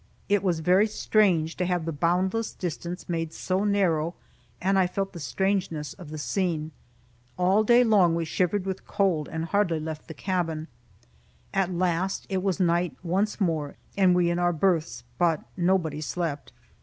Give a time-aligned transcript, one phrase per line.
[0.27, 4.15] It was very strange to have the boundless distance made so narrow,
[4.59, 6.71] and I felt the strangeness of the scene.
[7.37, 10.67] All day long we shivered with cold, and hardly left the cabin.
[11.53, 15.03] At last it was night once more, and we in our berths.
[15.19, 16.51] But nobody slept.